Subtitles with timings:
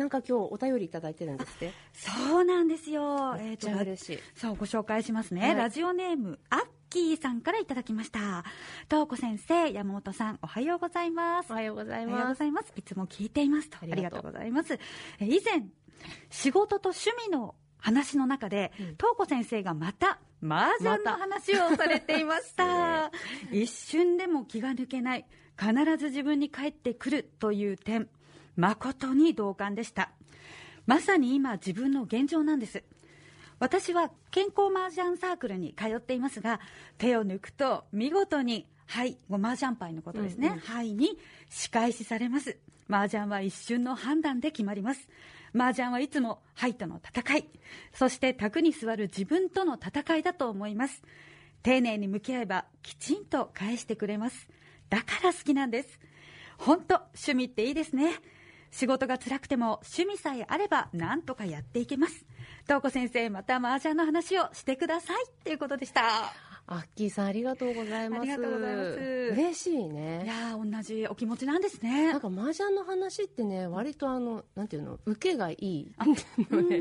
[0.00, 1.72] なんか今日お便りいただいてるんですって？
[1.92, 3.34] そうなんですよ。
[3.38, 5.42] めっちゃ嬉しいそう、ご紹介しますね。
[5.42, 8.42] はいラジオネーム、アッキーさんからいただきました。
[8.90, 11.52] 東子先生、山本さん、おはようございます。
[11.52, 12.72] おはようございおはようますございます。
[12.76, 13.76] いつも聞いていますと。
[13.76, 14.74] あありがとうございます。
[14.74, 14.78] え
[15.26, 15.66] 以前、
[16.30, 23.12] 仕事と趣味の話の中で、うん東子先生がまた、麻雀の話をされていました。
[23.52, 25.26] 一瞬でも気が抜けない、
[25.58, 28.08] 必ず自分に返ってくるという点、
[28.56, 30.10] 誠に同感でした。
[30.86, 32.82] まさに今自分の現状なんです。
[33.58, 36.60] 私は健康麻雀サークルに通っていますが、
[36.98, 41.18] 手を抜くと見事に、はい、ご麻雀牌のことですね、うんうんはいに
[41.50, 42.58] 仕返しされます。
[42.88, 45.08] 麻雀は一瞬の判断で決まります。
[45.54, 47.48] 麻雀はいつもはいとの戦い、
[47.92, 51.02] そして卓に座る自分との戦いだと思います。
[51.62, 54.48] 丁寧に向き合えばきちんと返してくれます。
[54.88, 56.00] だから好きなんです。
[56.56, 58.14] 本当趣味っていいですね。
[58.70, 62.24] 仕事が辛くても趣味さえあれば何とかやっていけます。
[62.64, 65.26] 東子先生、また麻雀の話をしてください。
[65.26, 66.32] っていうことでした。
[66.66, 68.20] アッキーさんありがとうございます。
[68.20, 68.88] ありがとうございます。
[69.32, 72.12] 嬉しいいねやー、同じお気持ちなんですね。
[72.12, 72.20] なん。
[72.20, 75.92] か麻雀の話ってね割とあのなんていうの受けがいい。
[75.98, 76.14] うん、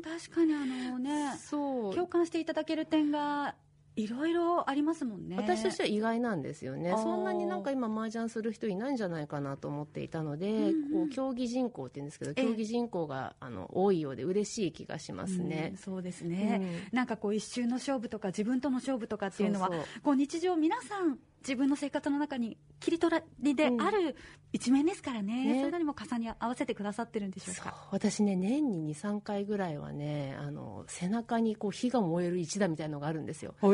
[0.00, 1.94] 確かにあのね、そう。
[1.94, 3.56] 共感していただける点が
[3.96, 5.36] いろいろありますもんね。
[5.36, 6.90] 私としては意外なんですよね。
[6.96, 12.42] そんなになんか今麻雀する人いないんじゃないかなと思っていたので、んうんこう競技人口って言うんですけどええ。
[12.42, 15.70] 競技人口があの多いようで嬉しい気がしますね。
[15.72, 19.70] うん、そうですね、なんかこう一周の勝負とか自分との勝負とかっていうのは
[20.02, 24.16] こう日常皆さん自分の生活の中に切り取りである
[24.52, 25.54] 一面ですからね,、ね。
[25.56, 27.62] そういうのにも重ね合わせてくださってるんでしょう。
[27.62, 33.54] か私ね年に23回ぐらいはねあの背中にこう火が燃える一打みたいなのがあるんですよ。
[33.60, 33.72] もう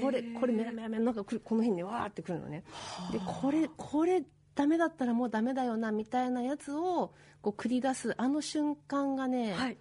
[0.00, 2.64] これこれメラメラメラなんかこの辺にわーってくるのね。
[3.12, 9.78] でこれこれダメだったらもうダメだよなみたいなやつをこう繰り出すあの瞬間がね、はい。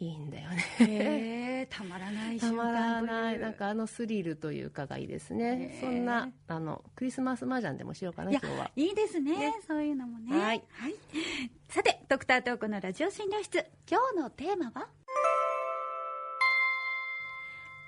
[0.00, 0.64] い、いんだよね。
[0.80, 2.56] へえたまらないた瞬
[3.34, 5.56] いなんかあのスリルというかがいいですね。
[5.56, 8.70] ねそんなあのクリスマス麻雀でもしようかな今日は。
[8.76, 9.54] いいですねね。
[9.66, 10.38] そういうのもね。
[10.38, 10.64] はい。
[11.68, 13.64] さてドクタートークのラジオ診療室。
[13.90, 14.88] 今日のテーマは？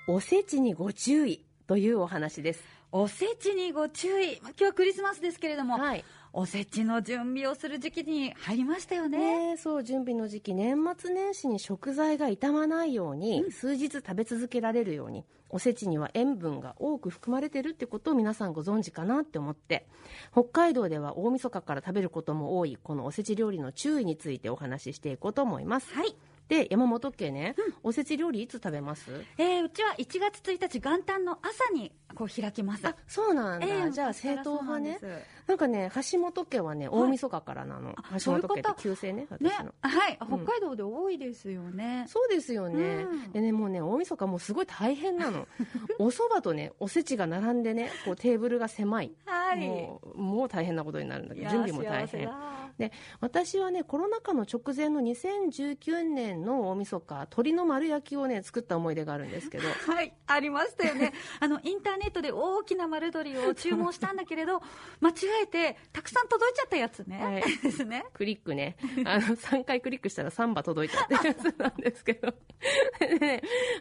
[0.09, 2.63] おせちにご注意というお話です。
[2.91, 4.39] おせちにご注意。
[4.41, 6.03] まあ今日はクリスマスですけれども、はい。
[6.33, 9.17] おせちの準備をする時期に入りましたよね。
[9.17, 19.87] ねえそう準備の時期年末年始に食材が傷まないように、数日食べ続けられるようにおせちには塩分が多く含まれてるってことを皆さんご存知かなって思って
[20.31, 25.93] 北海道では大晦日から食べることも多いこのおせち料理の注意についてお話ししていこうと思います。
[25.93, 26.15] はい
[26.47, 29.11] で山本家ね、おせち料理いつ食べます？
[29.37, 32.87] えー、うちは1月1日元旦の朝にこう開きます。
[32.87, 34.99] あそうなんだ、ええじゃあ正統派ね。
[35.45, 38.73] なんかね橋本家はね大晦日からなの、あ橋本家ってそういうこと？
[38.75, 40.27] 旧姓ね私ねの、はい、うん。
[40.45, 42.05] 北海道で多いですよね。
[42.07, 43.31] そうですよね、うん。
[43.31, 45.47] でねもうね大晦日もうすごい大変なの。
[45.99, 49.67] お蕎麦とねおせちが並んでねこうテーブルが狭い、はい。
[49.67, 52.25] もうもう大変なことになるんだけど準備も大変。
[52.25, 59.67] だで私はねコロナ禍の直前の2019年の大晦日鶏の丸焼きをね作った思い出があるんですけど。
[59.91, 61.13] はい、ありましたよね。
[61.39, 64.61] あの、インターネットで大きな丸鶏を注文したんだけれど、
[64.99, 67.23] 間違えて、たくさん届いちゃったやつね。
[67.23, 67.57] はい。
[67.61, 68.05] ですね。
[68.13, 68.77] クリックね。
[69.05, 72.33] あの3回クリックしたら3羽届いたってやつなんですけど。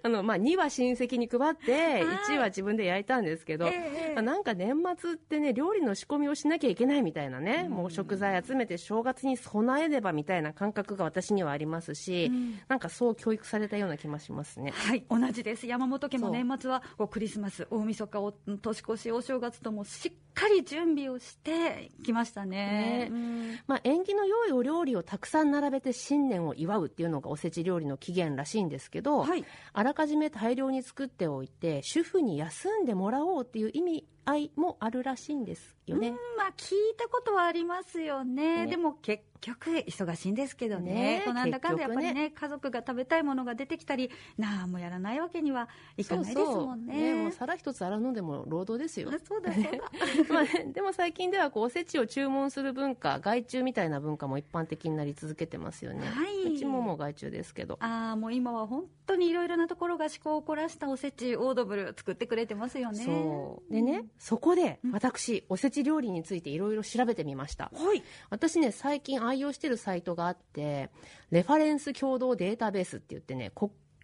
[0.02, 7.72] あの、まあ、2は親戚に配ってはい1は自分で焼いたんですけど、ええまあなんか年末ってね料理の仕込みをしなきゃいけないみたいなね、うん。
[7.72, 14.70] もう食材集めて正月に備えればみたいな感覚が私にはありますし、うんなんかそう教育されたような気もしますね。
[14.70, 15.66] はい、同じです。
[15.66, 22.56] 山本家も年末はこうクリスマス、大晦日、お年越し、お正月ともしっかり準備をしてきましたね。
[22.56, 36.08] ねうんまあ、縁起の良いお料理をたくさん並べて新年を祝うっていうのがおせち料理の起源らしいんですけど、はい、あらかじめ大量に作っておいて主婦に休んでもらおうっていう意味合いもあるらしいんですよね。
[36.08, 38.66] うんまあ聞いたことはありますよね。
[38.66, 40.94] ねでも結局忙しいんですけどね。
[40.94, 47.14] ねこうなんだかんだやっぱり結ね家族が食べたいものが出てきたり、なあもうやらないわけにはいかないですもんね。
[47.14, 49.10] もう皿一つ洗うのでも労働ですよ。
[49.10, 49.70] あそうだそうだ。
[50.32, 63.04] まあね、でも最近ではこうおせちを注文する文化外注みたいな文化も一般的になり続けてますよね、はいうちももう外注ですけどああもう今は本当にいろいろなところが思考を凝らしたおせちオードブル作ってくれてますよね。
[63.04, 68.02] そうでね、そこでうん私おせち料理についていろいろ調べてみましたはい。
[68.30, 70.90] 私ね最近愛用してるサイトがあって
[71.30, 73.52] レファレンス共同データベースって言ってね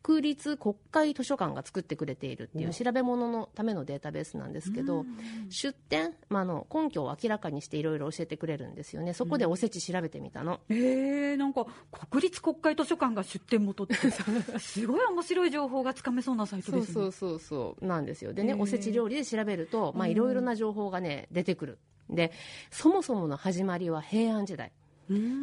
[0.03, 5.05] 国立国会図書館が作ってくれているっていう調べ物のためのデータベースなんですけど、
[5.49, 11.67] 出典、まあ、の根拠を明らかにしていろいろ教えてくれるんですよねそこでおせち調べてみたの、えー、なんか
[12.11, 13.95] 国立国会図書館が出典元って
[14.59, 21.79] すごい面白い情報がつかめそうなサイトですねそうそうそうそうなんですよでねおせち料理で調べるといろいろな情報がね出てくる
[22.11, 22.33] で
[22.71, 24.73] そもそもの始まりは平安時代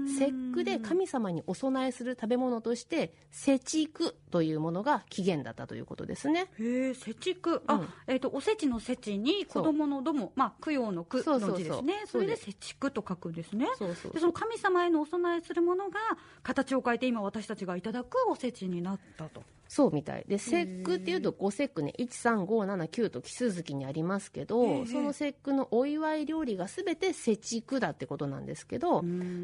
[0.08, 6.48] 節句で神様にお供えする食べ物として節句というものが起源だったということですね。
[6.60, 12.04] へえ、節句、あ、うん、えっ、ー、とおせちの節に子供のども、まあ供養の句の字ですね。
[12.06, 13.68] それで節句と書くんですね。
[13.78, 16.00] そうそうでその神様へのお供えするものが
[16.44, 19.44] 形を変えて今私たちがいただくおせちになったと。
[19.70, 20.26] そうみたい。
[20.28, 21.94] で節句っていうと5節句ね。
[22.00, 29.02] 13579と奇数月にありますけどその節句のお祝い料理がすべて節句だってことなんですけど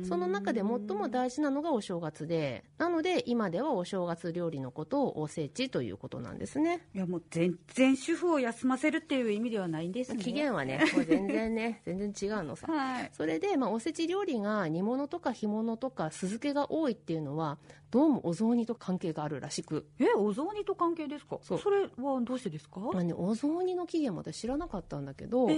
[0.08, 6.88] その中で最も大事なのがお正月でなので今ではお正月料理のことをおせちということなんですね。
[6.96, 10.24] いやもう全然主婦を休ませるっていう意味ではないんですね。
[10.24, 17.60] 期限はね これ全然ね全然違うのさ、はい、それで、まあ、おせち料理が煮物とか干物とか酢漬けが多いっていうのは
[17.96, 19.88] どうもお雑煮と関係があるらしく。
[20.00, 21.40] えお雑煮と関係ですか？
[21.42, 25.56] それはどうしてですか、まあね、お雑煮の起源まで知らなかったんだけど、え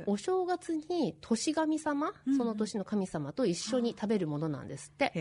[0.00, 5.12] え、お正月に年神様、うん、その年の神様と一緒に食べるものなんですって、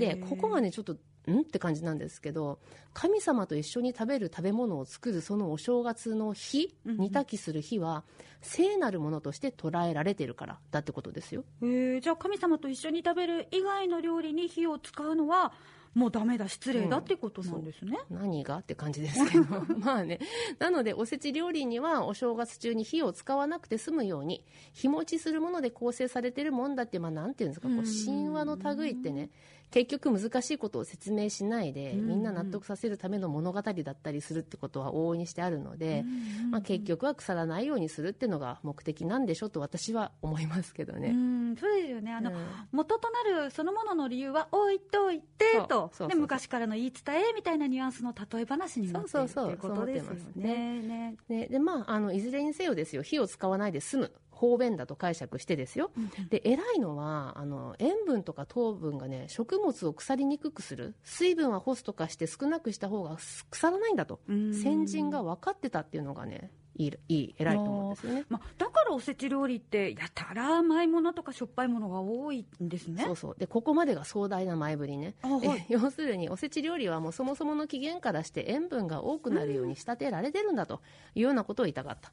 [0.00, 0.96] でここがねちょっと
[1.30, 1.40] ん？
[1.40, 2.58] って感じなんですけど
[2.92, 8.04] 神様と一緒に食べる食べ物を作るそのお正月の日、煮炊きする日は
[8.40, 11.44] 聖なるものとして捉えられてるからだってことですよ。
[11.62, 15.52] へじゃあ神様と一緒に食べる以外の料理に火を使うのは
[15.96, 16.46] もうダメだ。
[16.46, 18.14] 失礼だってことなんですね、う。
[18.14, 19.44] ん、何がって感じですけど。
[19.80, 20.20] まあね。
[20.58, 24.44] なのでおせち料理にはお正月中に火を使わなくて済むように
[24.74, 29.30] 日持ちするもので構成されてるもんだってまあなんていうんですかこう神話の類ってね
[29.70, 36.04] 結局難しいことを説明しないで、みんな納得させるための物語だったりするってことは往々にしてあるので、
[36.50, 41.08] まあ、結局は腐らないようにするっていうのが目的なんでしょと私は思いますけどね。
[41.08, 42.12] うそうですよね。
[42.12, 42.36] あの、うん、
[42.72, 50.80] 元となるそのものの理由は置いといてとで昔からの言い伝えみたいなニュアンスの例え話になっているということですよね。
[50.80, 51.16] ね。
[51.28, 53.02] ねでまああのいずれにせよですよ。
[53.02, 55.90] 火を使わないで済む方便だと解釈してですよ、
[56.28, 60.94] で偉いのはあの塩分とか糖分がね食物を腐りにくくする。
[61.04, 63.16] 水分は干すとかして少なくした方が
[63.50, 64.20] 腐らないんだと。
[64.28, 73.04] 先人が分かってたっていうのがねいいいい偉いと思うんですよね、まあ、だからおせち料理ってやたら甘いものとかしょっぱいものが多いんですね。
[73.04, 73.36] そうそう。
[73.38, 80.80] でここまでが壮大な前振りね、はい、要するにおせち料理はもうそもそもの起源からして塩分が多くなるように仕立てられてるんだと
[81.14, 82.12] いうようなことを言いたかった、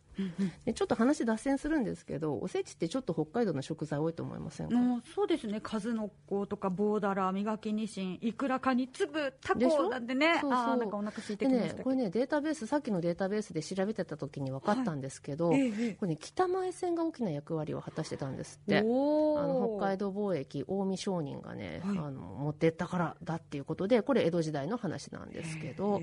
[0.66, 4.75] でちょっと話脱線するんですけどおせちってちょっと北海道の食材多いと思いませんか？
[5.13, 5.59] そうですね。
[5.62, 10.39] 数の子とか棒だら磨きにしんいくらかに粒タコなんてね。
[10.42, 18.78] そうそうあなんかお腹空いてきましたねこれねデータベースさっきのデータベースで調べてた時に分かったんですけど、はいこれね、北前線が大きな役割を果たしてたんですって。
[18.78, 18.82] あ
[19.48, 26.00] の北海道貿易近江商人がね、はい、あの持ってったからだっていうことでこれ江戸時代の話なんですけど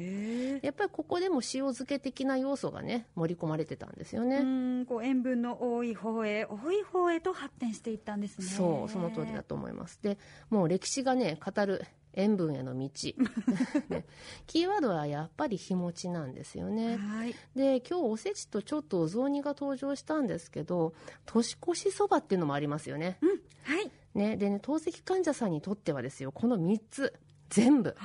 [0.62, 4.84] やっぱりここでも塩漬け的な要素がね盛り込まれてたんですよね。
[4.86, 8.46] こう塩分の多い方へ多い方へと発展していったんですね。
[8.46, 9.98] そうその通りだと思います。
[10.02, 10.18] で
[10.48, 12.88] もう歴史がね語る塩分への道、
[13.88, 14.04] ね、
[14.46, 20.94] キーワードはやっぱり日持ちなんですよね、はい、で今日おせちとちょっとお雑煮が登場したんですけど
[21.26, 23.28] 年越しそばっていうのもありますよね、うん、
[23.62, 23.90] はい。
[24.14, 24.36] ね。
[24.36, 27.14] でね透析患者さんにとってはですよこの3つ
[27.48, 27.96] 全部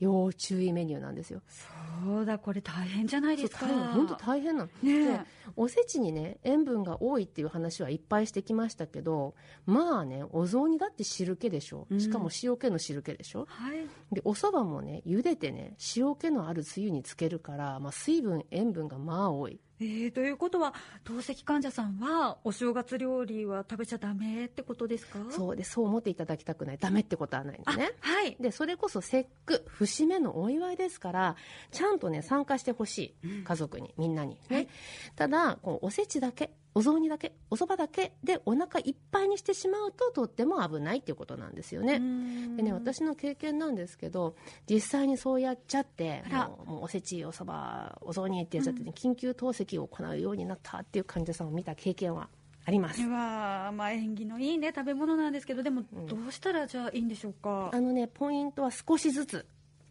[0.00, 1.42] 要注意メニューなんですよ
[2.04, 3.66] そうだこれ大変じゃないですか。
[3.66, 5.24] 本当大変なの、ね、
[5.56, 9.34] おせちにね塩分が多いっていう話はいっぱいしてきましたけど
[9.66, 11.86] まあねお雑煮だって汁気でしょ。
[11.98, 25.18] しかも塩気の汁気でしょ、うんはい、でおそばもね茹でてね塩気のあるつゆにつけるから、まあ、水分塩分がまあ多いえー、ということは透析患者さんはお正月料理は食べちゃだめってことですか？
[25.30, 26.78] そうでそう思っていただきたくない。
[26.78, 27.90] だめってことはないんでね。
[28.00, 28.36] はい。
[28.38, 31.36] でそれこそ節句節目のお祝いですから
[31.72, 33.42] ちゃんとね参加してほしい。
[33.42, 34.38] 家族に、みんなに。
[34.48, 34.68] ね、はい、
[35.16, 42.00] ただこうおせちだけお雑煮だけお蕎麦だけでお腹いっぱいにしてしまうととっても危ないっていうことなんですよね。
[42.56, 44.34] でね私の経験なんですけど
[44.68, 46.24] 実際にそうやっちゃって
[46.66, 52.28] もうおせちお蕎麦お雑煮ってやっちゃって、ね、緊急透析を行うようになったっていう患者さんを見た経験は
[52.66, 53.00] あります。
[53.02, 59.46] わまあ縁起のいいね食べ物なんですけどでもどうしたらじゃあいいんでしょうか、あのねポイントは少しずつ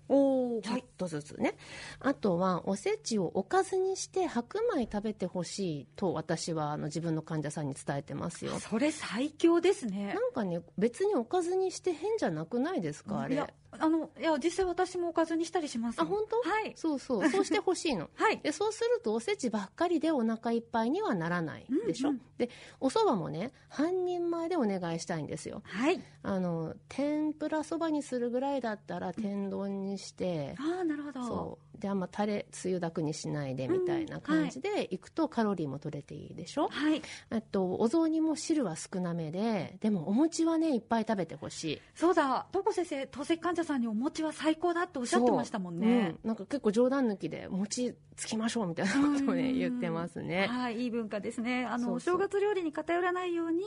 [0.10, 1.56] おちょっとずつね、
[2.00, 8.60] はい、あとはおせちをおかずにして白米食べてほしいと私はあの自分の患者さんに伝えてますよ。
[8.60, 13.44] それ最強ですねなんかね別におかずにして変じゃなくないですかあれ
[13.80, 16.38] あのいや実際私もおかずにしたりしますあ本当？
[16.50, 16.74] はい。
[16.76, 17.28] そうそう。
[17.30, 18.10] そうしてほしいの。
[18.16, 18.40] はい。
[18.40, 21.66] でそうするとおせちばっかりでお腹いっぱいにはならない。
[21.86, 22.22] でしょ、うんうん。
[22.38, 22.50] で
[22.80, 25.62] お蕎麦もね半人前でお願いしたいんですよ。
[25.66, 26.02] はい。
[26.24, 31.24] あの天ぷらそばにするぐらいだったら天丼にして、ああなるほど。
[31.28, 37.02] そうであんまタレつゆだくにしないでみたいな感じでいくとカロリーも取れていいでしょ、はい。
[37.30, 41.82] あとお雑煮も汁は少なめででもお餅はねいっぱい食べてほしい。
[41.96, 42.48] そうだ。
[42.52, 46.28] 東子先生透析患者さんにお餅は最高だっておっしゃってましたもんね、う。
[46.28, 46.28] ん。
[46.28, 50.48] なんか結構冗談抜きで餅つきましょうみたいなことをねうん言ってますね。
[50.48, 51.66] はい、いい文化ですね。
[51.66, 53.64] あのお正月料理に偏らないように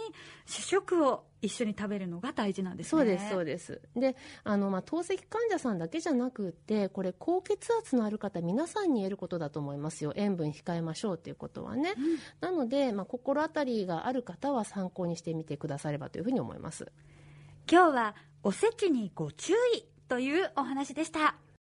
[0.47, 2.91] 主食を一緒に食べるのが大事なんですね。
[2.91, 3.81] そうですそうです。
[3.95, 10.13] であの、まあ、透析患者さんだけじゃなくってこれ高血圧のある方皆さんに言えることだと思いますよ。
[10.17, 11.95] 塩分控えましょうっていうことはね、
[12.41, 16.91] なので、まあ、心当たりがある方は参考にしてみてくださればというふうに思います。
[17.71, 21.46] 今日はおせちにご注意というお話でした。